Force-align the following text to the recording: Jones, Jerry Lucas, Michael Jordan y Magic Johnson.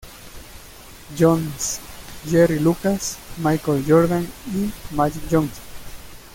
Jones, 1.15 1.79
Jerry 2.25 2.57
Lucas, 2.57 3.19
Michael 3.37 3.83
Jordan 3.85 4.27
y 4.51 4.71
Magic 4.95 5.21
Johnson. 5.29 5.63